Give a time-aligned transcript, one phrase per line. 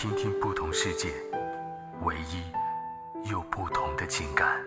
[0.00, 1.10] 听听不同世界，
[2.04, 4.58] 唯一又不同的情感。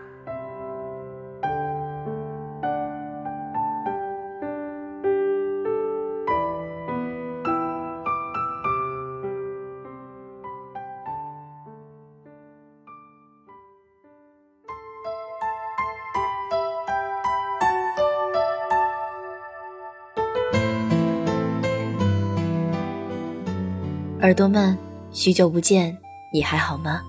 [24.22, 24.93] 耳朵们。
[25.14, 25.96] 许久不见，
[26.32, 27.04] 你还好吗？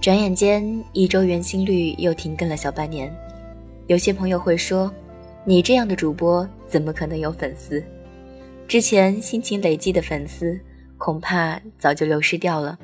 [0.00, 3.14] 转眼间，一周圆心率又停更了小半年。
[3.86, 4.92] 有些朋友会说
[5.46, 7.80] ：“你这样的主播怎么可能有粉丝？
[8.66, 10.58] 之前辛勤累积的粉丝，
[10.98, 12.76] 恐怕早就流失掉了。”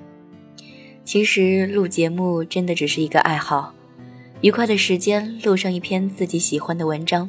[1.05, 3.75] 其实录节目真的只是一个爱好，
[4.41, 7.29] 愉快的时间录上一篇自己喜欢的文章，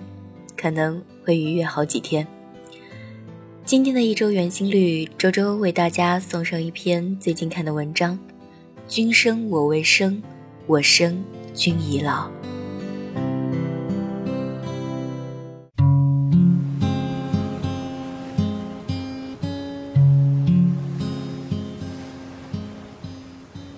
[0.56, 2.28] 可能会愉悦好几天。
[3.68, 8.18] 今天的一周圆心率，周周为大家送上一篇最近看的文章：
[8.88, 10.24] 君生我未生，
[10.68, 11.22] 我生
[11.54, 12.32] 君已老。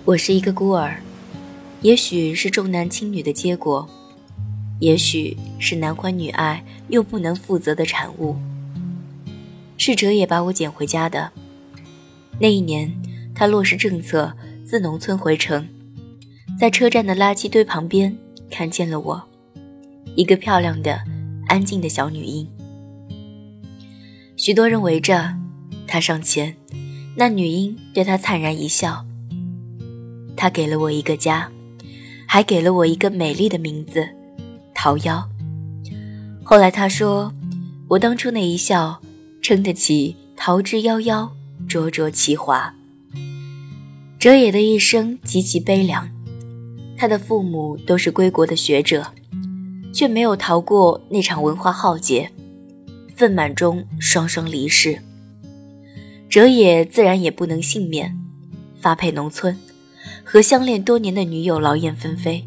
[0.04, 1.02] 我是一个孤儿，
[1.82, 3.88] 也许是重男轻女的结果，
[4.78, 8.36] 也许是男欢女爱又不能负责的产物。
[9.82, 11.32] 是哲也把我捡回家的。
[12.38, 12.94] 那一年，
[13.34, 14.30] 他落实政策，
[14.62, 15.66] 自农村回城，
[16.58, 18.14] 在车站的垃圾堆旁边
[18.50, 19.22] 看见了我，
[20.16, 21.00] 一个漂亮的、
[21.48, 22.46] 安静的小女婴。
[24.36, 25.34] 许多人围着，
[25.86, 26.54] 他上前，
[27.16, 29.06] 那女婴对他灿然一笑。
[30.36, 31.50] 他给了我一个家，
[32.26, 34.06] 还给了我一个美丽的名字——
[34.76, 35.24] 桃夭。
[36.44, 37.32] 后来他说，
[37.88, 39.00] 我当初那一笑。
[39.50, 41.28] 撑得起桃之夭夭，
[41.66, 42.72] 灼灼其华。
[44.16, 46.08] 哲野的一生极其悲凉，
[46.96, 49.04] 他的父母都是归国的学者，
[49.92, 52.30] 却没有逃过那场文化浩劫，
[53.16, 55.00] 愤满中双双离世。
[56.28, 58.16] 哲野自然也不能幸免，
[58.80, 59.58] 发配农村，
[60.22, 62.46] 和相恋多年的女友劳燕分飞。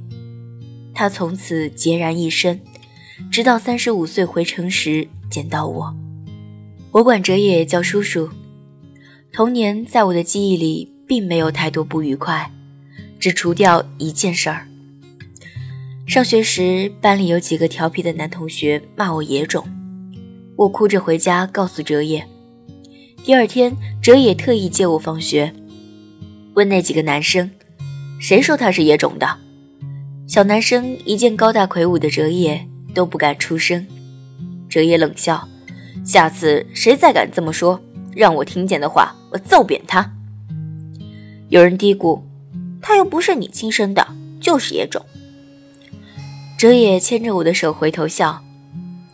[0.94, 2.62] 他从此孑然一身，
[3.30, 6.03] 直到三十五岁回城时见到我。
[6.94, 8.30] 我管哲野叫叔叔。
[9.32, 12.52] 童年在我的记忆里并没有太多不愉快，
[13.20, 14.68] 只除掉一件事儿。
[16.06, 19.68] 上学时，班里有几个调皮的男同学骂我野种，
[20.56, 22.24] 我哭着回家告诉哲野。
[23.24, 25.52] 第二天，哲野特意接我放学，
[26.54, 27.50] 问那几个男生
[28.22, 29.40] ：“谁说他是野种的？”
[30.30, 33.84] 小男生一见高大魁梧的哲野都不敢出声。
[34.70, 35.50] 哲野冷笑。
[36.06, 37.80] 下次谁再敢这么说，
[38.14, 40.12] 让我听见的话，我揍扁他。
[41.50, 42.22] 有人嘀咕
[42.82, 44.08] ：“他又不是你亲生的，
[44.42, 45.04] 就是野种。”
[46.58, 48.42] 哲野牵着我的手回头笑。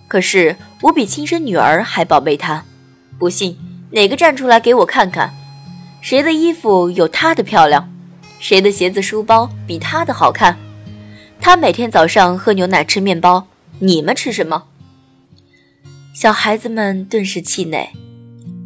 [0.07, 2.63] 可是我比亲生女儿还宝贝他。
[3.19, 3.57] 不信，
[3.91, 5.31] 哪个站出来给我看看？
[6.01, 7.87] 谁的衣服有他的漂亮？
[8.39, 10.57] 谁的鞋子、书包比他的好看？
[11.39, 13.47] 他每天早上喝牛奶吃面包，
[13.79, 14.63] 你们吃什么？
[16.19, 17.87] 小孩子们顿时气馁，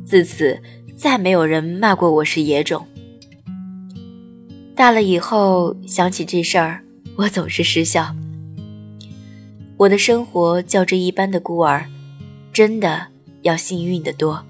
[0.03, 0.59] 自此
[0.95, 2.87] 再没有人骂过我是野种。
[4.75, 6.83] 大了以后想起这事儿，
[7.15, 8.15] 我总是失笑。
[9.77, 11.85] 我的生活较之一般的孤儿，
[12.51, 13.05] 真的
[13.43, 14.43] 要幸运得多。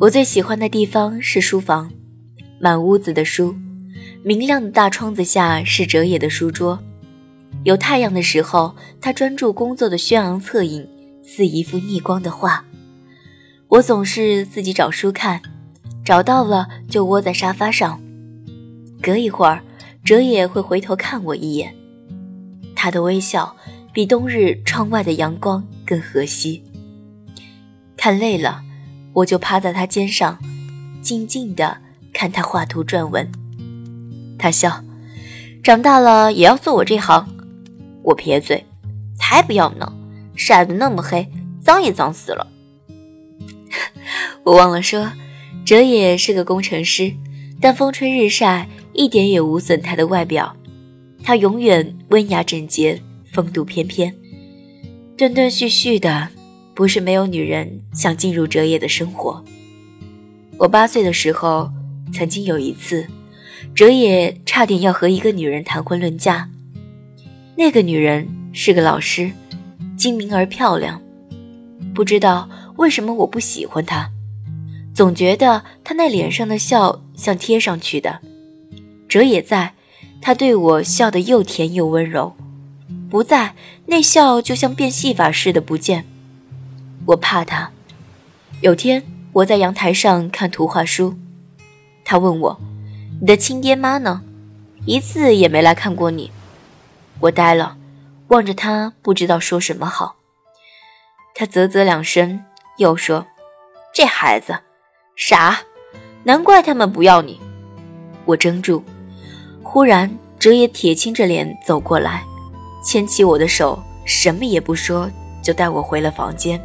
[0.00, 1.92] 我最喜欢的地方是书房，
[2.58, 3.54] 满屋子的书，
[4.24, 6.76] 明亮的大窗子下是哲野的书桌。
[7.64, 10.88] 有太阳的时候，他专注工作的轩昂侧影，
[11.22, 12.64] 似一幅逆光的画。
[13.68, 15.42] 我总是自己找书看，
[16.04, 18.00] 找到了就窝在沙发上。
[19.02, 19.62] 隔一会儿，
[20.04, 21.74] 哲也会回头看我一眼，
[22.74, 23.54] 他的微笑
[23.92, 26.60] 比冬日窗外的阳光更和煦。
[27.96, 28.62] 看累了，
[29.12, 30.38] 我就趴在他肩上，
[31.02, 31.78] 静静地
[32.12, 33.30] 看他画图撰文。
[34.38, 34.82] 他笑，
[35.62, 37.28] 长大了也要做我这行。
[38.08, 38.64] 我撇嘴，
[39.14, 39.92] 才不要呢！
[40.34, 41.28] 晒得那么黑，
[41.60, 42.46] 脏也脏死了。
[44.44, 45.12] 我忘了说，
[45.66, 47.12] 哲也是个工程师，
[47.60, 50.56] 但风吹日晒一点也无损他的外表。
[51.22, 54.14] 他永远温雅整洁，风度翩翩，
[55.18, 56.28] 断断续续的。
[56.74, 59.44] 不是没有女人想进入哲野的生活。
[60.56, 61.70] 我八岁的时候，
[62.12, 63.06] 曾经有一次，
[63.74, 66.48] 哲野差点要和一个女人谈婚论嫁。
[67.58, 69.32] 那个女人是个老师，
[69.96, 71.02] 精明而漂亮。
[71.92, 74.10] 不知道为什么我不喜欢她，
[74.94, 78.20] 总觉得她那脸上的笑像贴上去的。
[79.08, 79.72] 哲也在，
[80.20, 82.36] 他对我笑得又甜又温柔；
[83.10, 83.56] 不在，
[83.86, 86.04] 那笑就像变戏法似的不见。
[87.06, 87.72] 我怕他。
[88.60, 89.02] 有天
[89.32, 91.16] 我在阳台上看图画书，
[92.04, 92.60] 他问我
[93.20, 94.22] ：“你的亲爹妈呢？
[94.86, 96.30] 一次也没来看过你。”
[97.20, 97.76] 我呆了，
[98.28, 100.14] 望着他，不知道说什么好。
[101.34, 102.44] 他啧啧两声，
[102.76, 103.26] 又说
[103.92, 104.56] ：“这孩子
[105.16, 105.58] 傻，
[106.22, 107.40] 难怪他们不要你。”
[108.24, 108.82] 我怔住，
[109.62, 112.22] 忽然哲也铁青着脸走过来，
[112.84, 115.10] 牵起我的手，什么也不说，
[115.42, 116.60] 就带我回了房间。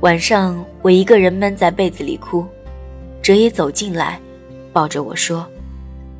[0.00, 2.46] 晚上，我一个人闷在被子里哭，
[3.22, 4.20] 哲也走进来，
[4.72, 5.48] 抱着我说：“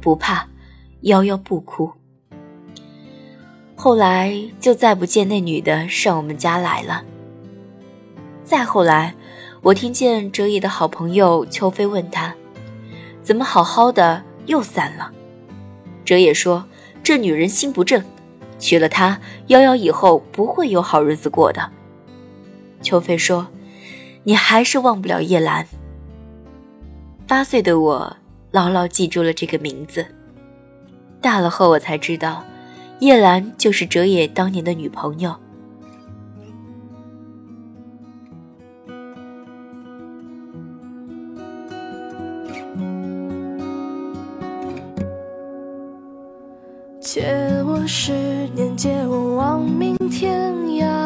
[0.01, 0.45] 不怕，
[1.03, 1.93] 夭夭不哭。”
[3.87, 7.05] 后来就再不见那女的上我们家来了。
[8.43, 9.15] 再后来，
[9.63, 12.35] 我听见哲野的好朋友秋飞问他
[13.23, 15.13] ：“怎么好好的又散了？”
[16.05, 16.65] 哲野说
[17.01, 18.03] ：“这女人心不正，
[18.59, 21.71] 娶了她，夭夭以后不会有好日子过的。”
[22.83, 23.47] 秋飞说。
[24.25, 25.65] 你还是忘不了叶兰。
[27.29, 28.17] 八岁的我
[28.51, 30.05] 牢牢记住了这个名字。
[31.21, 32.45] 大了后，我才知道，
[33.01, 35.35] 叶兰就是哲野当年的女朋友。
[47.01, 47.23] 借
[47.65, 48.13] 我十
[48.55, 51.06] 年，借我亡命天涯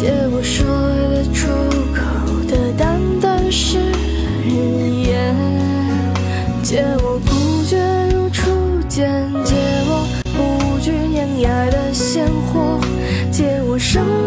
[0.00, 0.64] 借我说
[1.10, 1.46] 得出
[1.92, 2.00] 口
[2.48, 3.76] 的，单单誓
[4.46, 5.36] 言；
[6.62, 7.76] 借我孤绝
[8.10, 8.50] 如初
[8.88, 9.54] 见；借
[9.90, 12.80] 我不惧碾压的鲜活；
[13.30, 14.19] 借我生。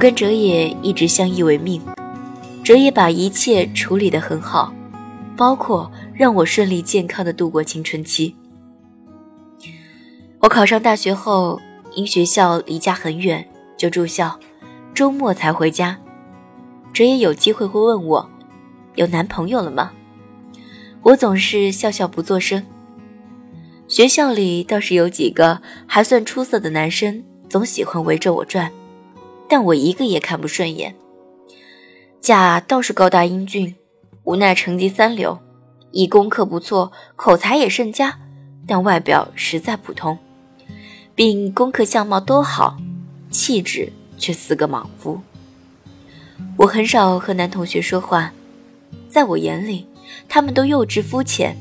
[0.00, 1.78] 我跟哲野一直相依为命，
[2.64, 4.72] 哲野把一切处理得很好，
[5.36, 8.34] 包括让我顺利健康的度过青春期。
[10.38, 11.60] 我考上大学后，
[11.94, 14.40] 因学校离家很远，就住校，
[14.94, 15.98] 周末才回家。
[16.94, 18.30] 哲野有机会会问我，
[18.94, 19.92] 有男朋友了吗？
[21.02, 22.64] 我总是笑笑不作声。
[23.86, 28.72] 学校里倒是有几个还算出色的男生，总喜欢围着我转。
[29.50, 30.94] 但我一个也看不顺眼。
[32.20, 33.74] 甲倒是高大英俊，
[34.22, 35.38] 无奈成绩三流，
[35.90, 38.20] 以功课不错，口才也甚佳，
[38.64, 40.16] 但外表实在普通，
[41.16, 42.76] 并功课相貌都好，
[43.32, 45.20] 气质却似个莽夫。
[46.56, 48.32] 我很少和男同学说话，
[49.08, 49.84] 在我眼里，
[50.28, 51.56] 他们都幼稚肤浅，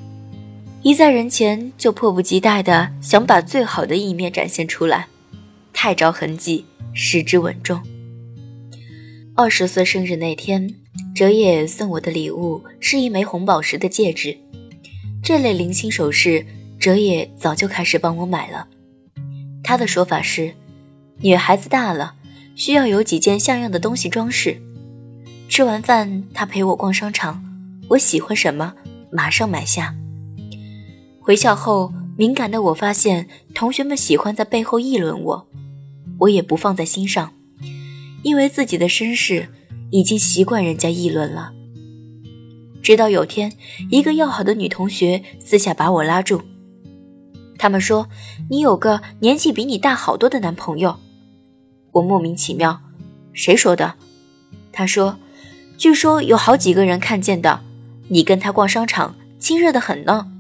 [0.83, 5.07] 一在人前就迫不及待地想把最好的一面展现出来，
[5.73, 6.65] 太着痕迹。
[7.01, 7.81] 失之稳重。
[9.33, 10.75] 二十岁生日那天，
[11.15, 14.37] 哲野送我的礼物是一枚红宝石的戒指。
[15.23, 16.45] 这类零星首饰，
[16.77, 18.67] 哲野早就开始帮我买了。
[19.63, 20.53] 他的说法是，
[21.21, 22.15] 女孩子大了，
[22.53, 24.61] 需要有几件像样的东西装饰。
[25.47, 27.41] 吃完饭，他陪我逛商场，
[27.91, 28.73] 我喜欢什么，
[29.09, 29.95] 马上买下。
[31.21, 35.47] 回校后，敏感的我发现同学们喜欢在背后议论我。
[36.19, 37.33] 我也不放在心上，
[38.23, 39.49] 因为自己的身世
[39.89, 41.53] 已经习惯人家议论了。
[42.81, 43.51] 直到有天，
[43.89, 46.41] 一个要好的女同学私下把我拉住，
[47.57, 48.07] 他们说
[48.49, 50.97] 你有个年纪比你大好多的男朋友。
[51.91, 52.81] 我莫名其妙，
[53.33, 53.95] 谁说的？
[54.71, 55.17] 他说，
[55.77, 57.61] 据说有好几个人看见的，
[58.09, 60.31] 你跟他逛商场，亲热的很呢。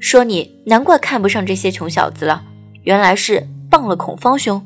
[0.00, 2.44] 说你难怪看不上这些穷小子了，
[2.82, 4.64] 原来是傍了孔方兄。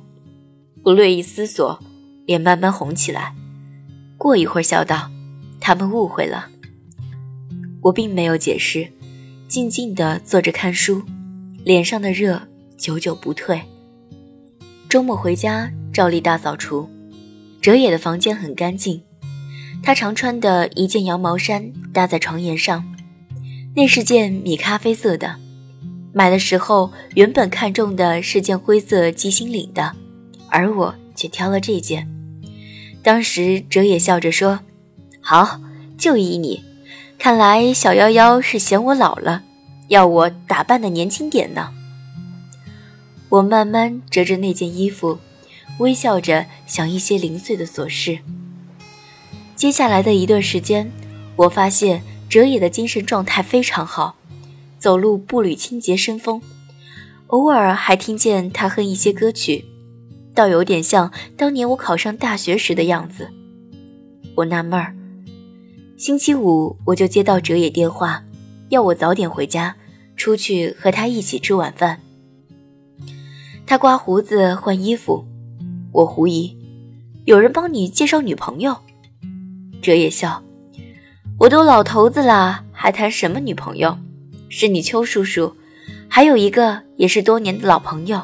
[0.88, 1.78] 我略一思索，
[2.24, 3.34] 脸慢慢红起来。
[4.16, 5.10] 过一会儿，笑道
[5.60, 6.48] ：“他们误会了。”
[7.82, 8.88] 我并没有解释，
[9.46, 11.02] 静静地坐着看书，
[11.62, 12.40] 脸上的热
[12.78, 13.60] 久久不退。
[14.88, 16.88] 周末回家，照例大扫除。
[17.60, 19.02] 哲野的房间很干净，
[19.82, 22.82] 他常穿的一件羊毛衫搭在床沿上，
[23.76, 25.36] 那是件米咖啡色的。
[26.14, 29.94] 买的时候原本看中的是件灰色鸡心领的。
[30.48, 32.08] 而我却挑了这件。
[33.02, 34.60] 当时哲也笑着说
[35.20, 35.60] ：“好，
[35.96, 36.64] 就依你。
[37.18, 39.42] 看来小夭夭是嫌我老了，
[39.88, 41.70] 要我打扮的年轻点呢。”
[43.30, 45.18] 我慢慢折着那件衣服，
[45.78, 48.20] 微笑着想一些零碎的琐事。
[49.54, 50.90] 接下来的一段时间，
[51.36, 54.16] 我发现哲野的精神状态非常好，
[54.78, 56.40] 走路步履清洁生风，
[57.26, 59.64] 偶尔还听见他哼一些歌曲。
[60.38, 63.28] 倒有点像当年我考上大学时的样子。
[64.36, 64.94] 我纳闷儿，
[65.96, 68.22] 星期五我就接到哲野电话，
[68.68, 69.74] 要我早点回家，
[70.14, 72.00] 出去和他一起吃晚饭。
[73.66, 75.24] 他刮胡子换衣服，
[75.90, 76.56] 我狐疑，
[77.24, 78.76] 有人帮你介绍女朋友？
[79.82, 80.40] 哲野笑，
[81.40, 83.98] 我都老头子了，还谈什么女朋友？
[84.48, 85.56] 是你邱叔叔，
[86.06, 88.22] 还有一个也是多年的老朋友，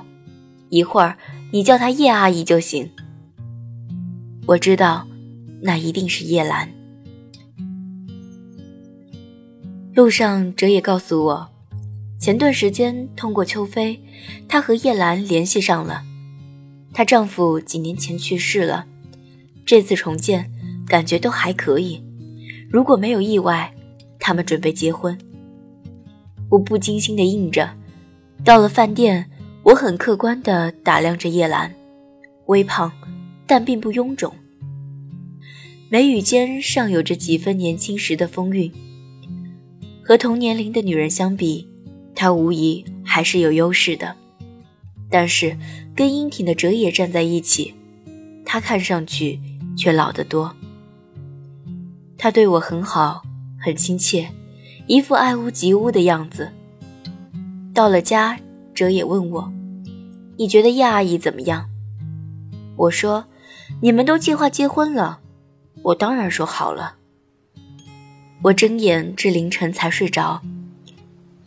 [0.69, 1.19] 一会儿。
[1.55, 2.91] 你叫她叶阿姨就行。
[4.45, 5.07] 我知道，
[5.63, 6.69] 那一定是叶兰。
[9.95, 11.49] 路上，哲也告诉我，
[12.19, 14.03] 前段时间通过秋飞，
[14.49, 16.03] 她和叶兰联系上了。
[16.93, 18.87] 她丈夫几年前去世了，
[19.65, 20.51] 这次重建
[20.89, 22.03] 感觉都还可以。
[22.69, 23.73] 如果没有意外，
[24.19, 25.17] 他们准备结婚。
[26.51, 27.77] 我不经心的应着，
[28.43, 29.31] 到了饭店。
[29.65, 31.75] 我很客观地打量着叶兰，
[32.47, 32.93] 微胖，
[33.47, 34.31] 但并不臃肿，
[35.89, 38.71] 眉宇间尚有着几分年轻时的风韵。
[40.03, 41.67] 和同年龄的女人相比，
[42.15, 44.15] 她无疑还是有优势的。
[45.09, 45.57] 但是
[45.97, 47.73] 跟英挺的哲野站在一起，
[48.45, 49.41] 她看上去
[49.79, 50.55] 却老得多。
[52.19, 53.23] 他对我很好，
[53.59, 54.29] 很亲切，
[54.87, 56.51] 一副爱屋及乌的样子。
[57.73, 58.39] 到了家。
[58.75, 59.53] 哲也问我
[60.37, 61.71] ：“你觉得叶阿姨怎么样？”
[62.77, 63.27] 我说
[63.81, 65.21] ：“你们都计划结婚了，
[65.83, 66.97] 我当然说好了。”
[68.43, 70.43] 我睁眼至凌晨才睡着。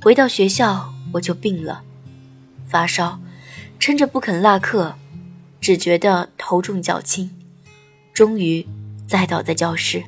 [0.01, 1.83] 回到学校我就病了，
[2.65, 3.19] 发烧，
[3.77, 4.95] 撑着不肯落课，
[5.59, 7.29] 只觉得头重脚轻，
[8.13, 8.65] 终于
[9.05, 10.03] 栽倒在教室。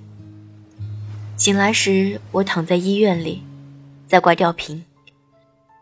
[1.38, 3.44] 醒来时，我躺在医院里，
[4.08, 4.84] 在挂吊瓶。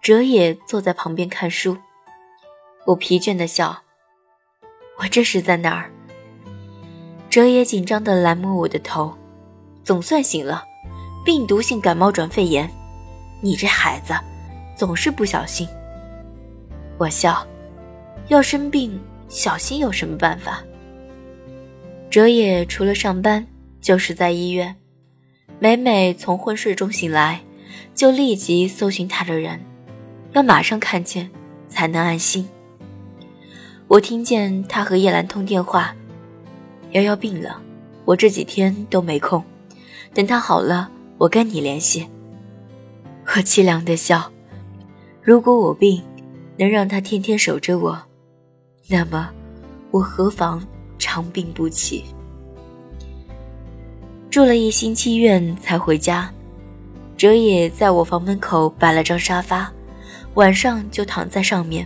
[0.01, 1.77] 哲也坐在旁边看书，
[2.85, 3.83] 我疲倦的笑。
[4.99, 5.91] 我这是在哪儿？
[7.29, 9.13] 哲野紧张地来摸我的头，
[9.83, 10.63] 总算醒了。
[11.25, 12.71] 病毒性感冒转肺炎，
[13.41, 14.13] 你这孩子
[14.77, 15.67] 总是不小心。
[16.97, 17.45] 我笑，
[18.29, 20.63] 要生病小心有什么办法？
[22.09, 23.45] 哲野除了上班
[23.81, 24.73] 就是在医院，
[25.59, 27.41] 每每从昏睡中醒来，
[27.93, 29.59] 就立即搜寻他的人，
[30.33, 31.29] 要马上看见
[31.67, 32.47] 才能安心。
[33.87, 35.95] 我听见他和叶兰通电话，
[36.91, 37.61] 瑶瑶病了，
[38.05, 39.43] 我这几天都没空，
[40.13, 40.89] 等他好了。
[41.17, 42.07] 我跟你联系。
[43.25, 44.31] 我凄凉的笑。
[45.21, 46.01] 如果我病
[46.57, 47.99] 能让他天天守着我，
[48.87, 49.29] 那么
[49.89, 50.63] 我何妨
[50.99, 52.03] 长病不起？
[54.29, 56.31] 住了一星期院才回家。
[57.17, 59.73] 哲野在我房门口摆了张沙发，
[60.37, 61.85] 晚上就躺在上面。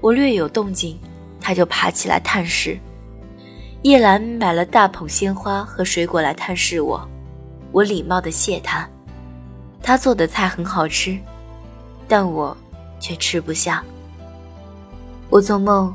[0.00, 0.98] 我略有动静，
[1.40, 2.76] 他就爬起来探视。
[3.82, 7.08] 叶兰买了大捧鲜花和水果来探视我。
[7.70, 8.88] 我礼貌地谢他，
[9.80, 11.16] 他做的菜很好吃，
[12.08, 12.56] 但我
[12.98, 13.84] 却吃不下。
[15.30, 15.94] 我做梦，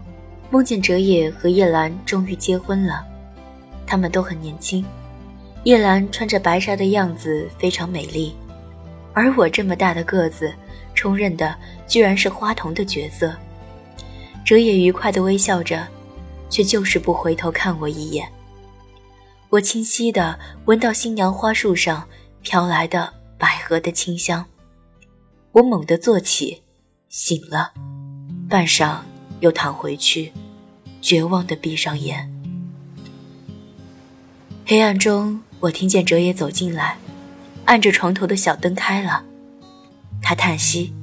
[0.50, 3.06] 梦见哲野和叶兰终于结婚了，
[3.86, 4.86] 他们都很年轻。
[5.66, 8.34] 叶兰穿着白纱的样子非常美丽，
[9.14, 10.54] 而我这么大的个子，
[10.94, 11.56] 充任的
[11.88, 13.36] 居然是花童的角色。
[14.44, 15.88] 哲野愉快地微笑着，
[16.50, 18.28] 却就是不回头看我一眼。
[19.50, 22.08] 我清晰地闻到新娘花束上
[22.42, 24.46] 飘来的百合的清香，
[25.52, 26.64] 我猛地坐起，
[27.10, 27.72] 醒了，
[28.50, 29.00] 半晌
[29.42, 30.32] 又躺回去，
[31.02, 32.32] 绝望地闭上眼。
[34.66, 36.98] 黑暗中，我听见哲野走进来，
[37.66, 39.26] 按着床头的小灯开了。
[40.22, 40.94] 他叹息：“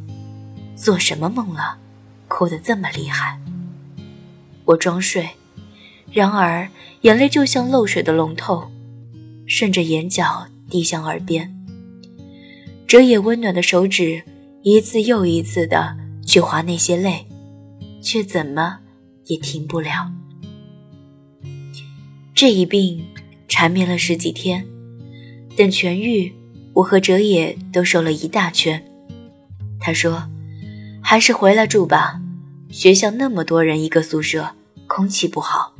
[0.76, 1.78] 做什么梦了？
[2.28, 3.40] 哭得这么厉害。”
[4.64, 5.28] 我装睡。
[6.10, 6.68] 然而，
[7.02, 8.70] 眼泪就像漏水的龙头，
[9.46, 11.54] 顺着眼角滴向耳边。
[12.86, 14.22] 哲野温暖的手指
[14.62, 17.26] 一次又一次的去划那些泪，
[18.00, 18.78] 却怎么
[19.26, 20.10] 也停不了。
[22.34, 23.04] 这一病
[23.48, 24.66] 缠绵了十几天，
[25.54, 26.32] 等痊愈，
[26.72, 28.82] 我和哲野都瘦了一大圈。
[29.80, 30.28] 他说
[31.02, 32.20] ：“还是回来住吧，
[32.70, 34.50] 学校那么多人一个宿舍，
[34.86, 35.74] 空气不好。”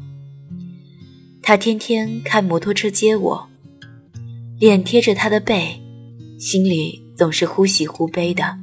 [1.42, 3.48] 他天天开摩托车接我，
[4.58, 5.80] 脸贴着他的背，
[6.38, 8.58] 心里总是忽喜忽悲的。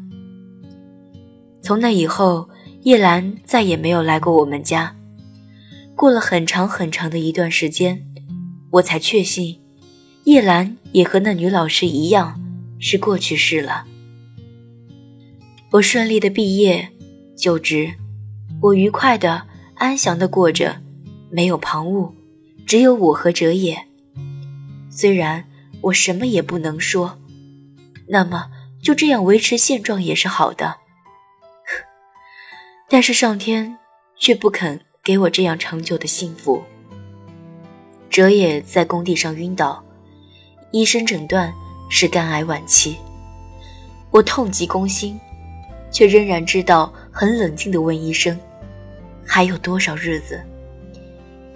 [1.62, 2.48] 从那以后，
[2.84, 4.96] 叶兰再也没有来过我们家。
[5.96, 8.06] 过了很长很长的一段时间，
[8.70, 9.60] 我才确信，
[10.26, 12.40] 叶兰也和那女老师一样
[12.80, 13.86] 是过去式了。
[15.72, 16.88] 我顺利的毕业、
[17.36, 17.94] 就职，
[18.62, 20.82] 我愉快的、安详的过着，
[21.30, 22.12] 没有旁骛。
[22.66, 23.78] 只有我和哲野。
[24.90, 25.46] 虽然
[25.82, 27.20] 我什么也不能说，
[28.08, 28.48] 那么
[28.82, 30.78] 就这样维持现状也是好的。
[32.90, 33.78] 但是上天
[34.18, 36.64] 却不肯给我这样长久的幸福。
[38.10, 39.84] 哲野在工地上晕倒，
[40.72, 41.54] 医生诊断
[41.90, 42.96] 是肝癌晚期。
[44.10, 45.20] 我痛极攻心，
[45.96, 48.38] 却仍然知道很冷静地问医生
[49.26, 50.38] ：“还有多少日子？”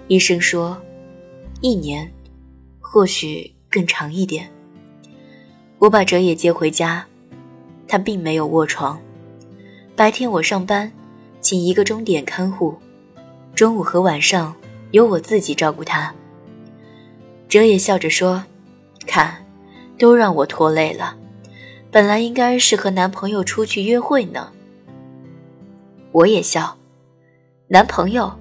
[0.08, 0.80] 医生说。
[1.60, 2.10] 一年，
[2.80, 4.50] 或许更长一点。
[5.78, 7.04] 我把哲野接回家，
[7.86, 8.98] 他并没有卧床。
[9.94, 10.90] 白天我上班，
[11.42, 12.74] 请一个钟点看护，
[13.54, 14.56] 中午和晚上
[14.92, 16.14] 由我自己照顾他。
[17.46, 18.42] 哲野笑着说
[19.06, 19.44] ：“看，
[19.98, 21.14] 都让我拖累了。
[21.90, 24.50] 本来应该是和男朋友出去约会呢。”
[26.12, 26.76] 我也笑，
[27.68, 28.32] 男朋友。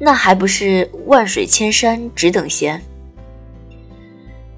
[0.00, 2.80] 那还不是万水千山只等闲。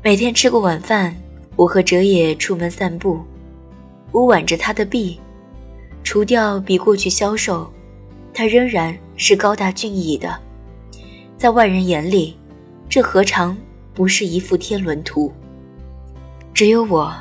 [0.02, 1.16] 每天吃过晚饭，
[1.56, 3.24] 我和哲野出门散步，
[4.12, 5.18] 我挽着他的臂，
[6.04, 7.72] 除掉比过去消瘦，
[8.34, 10.38] 他仍然是高大俊逸的。
[11.38, 12.36] 在外人眼里，
[12.86, 13.56] 这何尝
[13.94, 15.32] 不是一幅天伦图？
[16.52, 17.16] 只有我，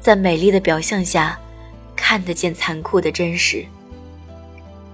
[0.00, 1.38] 在美丽的表象下，
[1.94, 3.64] 看得见残酷的真实。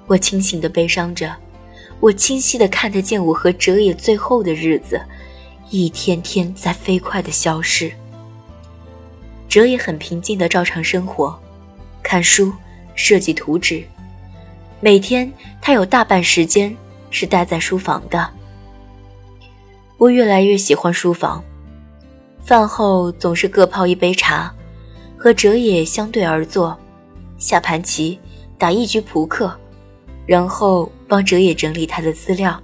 [0.06, 1.34] 我清醒的悲伤着。
[2.00, 5.00] 我清晰的看得见我和哲野最后的日子，
[5.70, 7.90] 一天天在飞快的消失。
[9.48, 11.38] 哲野很平静的照常生活，
[12.02, 12.52] 看书、
[12.94, 13.82] 设计图纸。
[14.80, 16.76] 每天他有大半时间
[17.10, 18.28] 是待在书房的。
[19.96, 21.42] 我越来越喜欢书房，
[22.44, 24.53] 饭后总是各泡一杯茶，
[25.24, 26.78] 和哲野相对而坐，
[27.38, 28.18] 下盘棋，
[28.58, 29.58] 打一局扑克。
[30.26, 32.62] 然后帮哲野整理他的资料。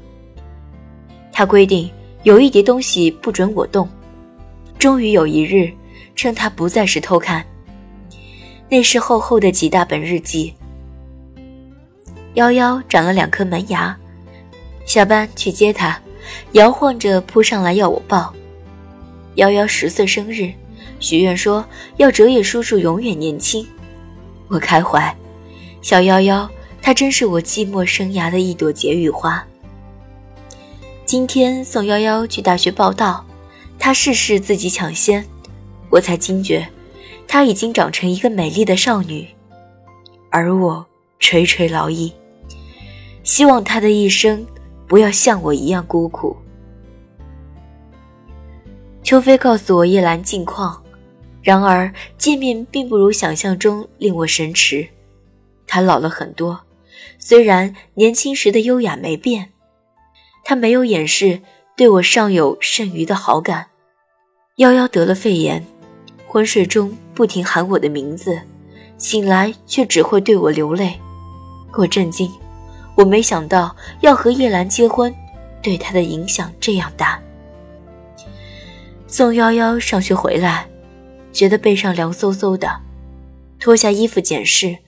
[1.32, 1.90] 他规定
[2.22, 3.88] 有一叠东西不准我动。
[4.78, 5.72] 终于有一日，
[6.14, 7.42] 趁他不在时偷看，
[8.68, 10.54] 那是厚厚的几大本日记。
[12.34, 13.98] 夭夭长了两颗门牙，
[14.84, 15.98] 下班去接他，
[16.52, 18.30] 摇晃着扑上来要我抱。
[19.36, 20.52] 夭夭十岁生日，
[21.00, 21.64] 许愿说
[21.96, 23.66] 要哲野叔叔永远年轻。
[24.48, 25.14] 我开怀，
[25.82, 26.48] 小夭夭，
[26.80, 29.44] 她真是我寂寞生涯的一朵解语花。
[31.04, 33.24] 今天送夭夭去大学报道，
[33.78, 35.24] 她事事自己抢先，
[35.88, 36.68] 我才惊觉，
[37.26, 39.26] 她已经长成一个美丽的少女，
[40.30, 40.86] 而我
[41.18, 42.12] 垂垂老矣。
[43.22, 44.46] 希望她的一生
[44.86, 46.36] 不要像我一样孤苦。
[49.02, 50.80] 秋飞告诉我叶兰近况，
[51.42, 54.86] 然而见面并不如想象中令我神驰。
[55.66, 56.60] 他老了很多，
[57.18, 59.50] 虽然年轻时的优雅没变。
[60.44, 61.40] 他没有掩饰
[61.76, 63.66] 对我尚有剩余的好感。
[64.56, 65.64] 夭夭得了肺炎，
[66.26, 68.40] 昏睡中不停喊我的名字，
[68.98, 70.98] 醒来却只会对我流泪。
[71.74, 72.30] 我震惊，
[72.96, 75.14] 我没想到要和叶兰结婚，
[75.62, 77.20] 对他的影响这样大。
[79.06, 80.66] 送夭夭上学回来，
[81.32, 82.80] 觉得背上凉飕飕的，
[83.58, 84.78] 脱下衣服检视，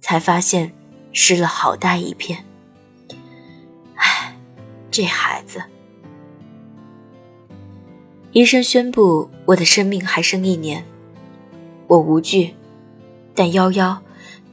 [0.00, 0.72] 才发现
[1.12, 2.44] 湿了好大一片。
[3.96, 4.36] 唉
[4.90, 5.62] 这孩子，
[8.32, 10.84] 医生宣布我的生命还剩一年，
[11.86, 12.54] 我无惧，
[13.34, 13.98] 但夭夭，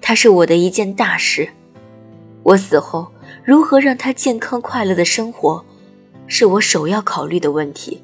[0.02, 1.50] 它是我的一件大事。
[2.44, 3.12] 我死后
[3.44, 5.66] 如何让他健康快乐的生活，
[6.28, 8.02] 是我首要考虑的问题。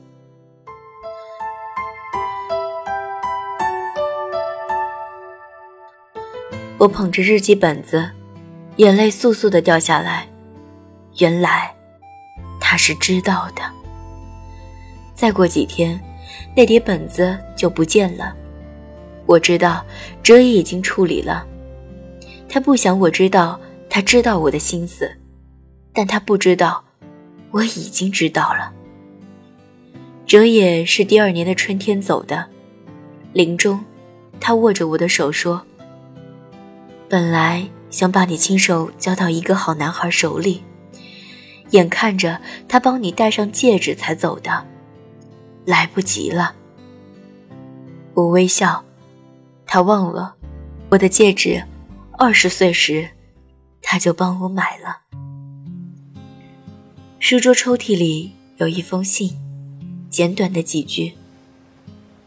[6.84, 8.12] 我捧着日记本子，
[8.76, 10.28] 眼泪簌簌的掉下来，
[11.20, 11.74] 原来。
[12.60, 13.62] 他是知道的。
[15.16, 15.98] 再过几天，
[16.54, 18.36] 那叠本子就不见了。
[19.26, 19.82] 我知道
[20.22, 21.48] 哲也已经处理了。
[22.50, 23.58] 他不想我知道，
[23.90, 25.10] 他知道我的心思，
[25.94, 26.84] 但他不知道，
[27.52, 28.74] 我已经知道了。
[30.26, 32.46] 哲也是第二年的春天走的，
[33.32, 33.82] 临终，
[34.42, 35.66] 他握着我的手说
[37.14, 40.64] ：“本来想把你亲手交到一个好男孩手里。”
[41.70, 44.66] 眼看着他帮你戴上戒指才走的，
[45.64, 46.56] 来不及了。
[48.16, 48.84] 我微笑，
[49.68, 50.34] 他忘了
[50.90, 51.64] 我的戒指，
[52.14, 53.08] 二十岁时
[53.84, 55.02] 他就帮我买了。
[57.20, 59.38] 书桌抽屉里有一封信，
[60.10, 61.14] 简短的几句：“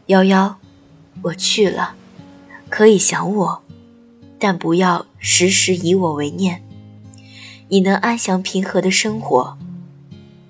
[0.07, 0.57] 幺幺，
[1.23, 1.95] 我去了，
[2.69, 3.63] 可以想我，
[4.39, 6.63] 但不要时时以我为念。”
[7.69, 9.57] 你能安详平和的生活，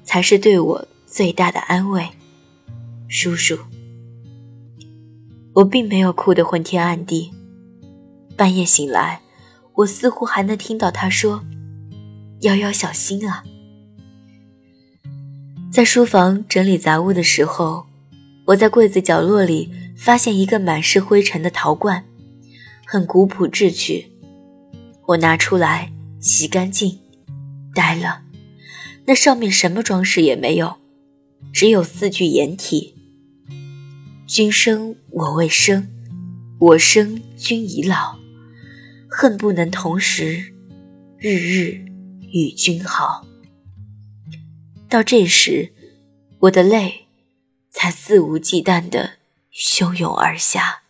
[0.04, 2.10] 才是对我最大的安慰，
[3.08, 3.58] 叔叔。
[5.54, 7.32] 我并没有哭得昏天暗地，
[8.36, 9.22] 半夜醒来，
[9.74, 11.44] 我似乎还能听到他说
[12.42, 13.44] ：“瑶瑶小心啊。”
[15.74, 17.88] 在书房整理杂物的时候，
[18.46, 22.06] 我在柜子角落里发现一个满是灰尘的陶罐，
[22.90, 24.10] 很古朴质趣。
[25.08, 26.98] 我拿出来洗干净。
[27.76, 28.22] 呆了，
[29.06, 30.78] 那上面什么装饰也没有，
[31.52, 32.96] 只有四句掩体
[34.26, 35.90] ：“君生我未生，
[36.60, 38.18] 我生君已老，
[39.10, 40.54] 恨不能同时，
[41.18, 41.86] 日日
[42.32, 43.28] 与君好。”
[44.88, 45.74] 到这时，
[46.40, 47.08] 我的泪
[47.70, 49.12] 才肆无忌惮地
[49.54, 50.84] 汹涌而下。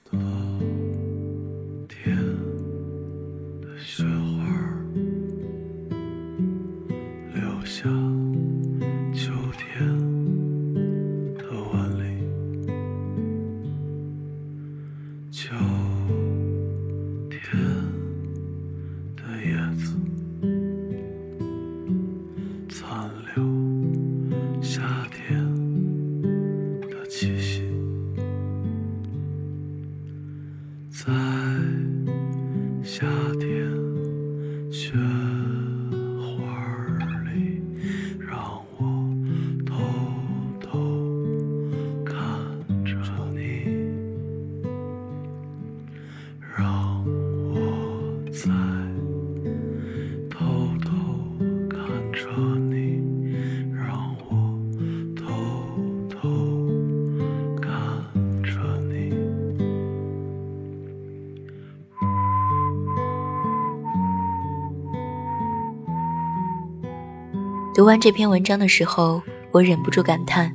[67.78, 70.52] 读完这篇文章的时候，我忍不住感叹：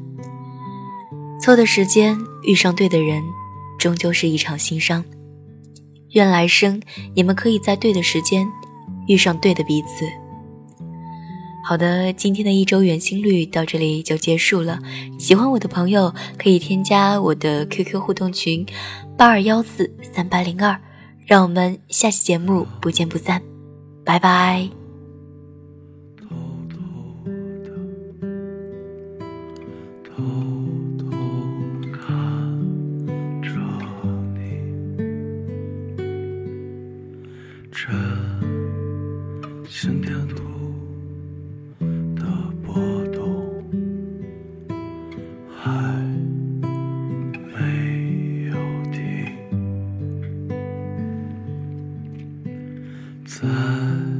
[1.40, 3.22] 错的时间遇上对的人，
[3.78, 5.04] 终究是一场心伤。
[6.14, 6.82] 愿来生
[7.14, 8.44] 你们可以在对的时间
[9.06, 10.04] 遇上对的彼此。
[11.64, 14.80] 好的，今天的一周圆心率到这里就结束了。
[15.16, 18.66] 喜欢我的朋友可以添加我的 QQ 互动群
[19.16, 20.76] 八二幺四三八零二，
[21.24, 23.40] 让我们下期节目不见不散，
[24.04, 24.81] 拜拜。
[53.40, 54.11] 在。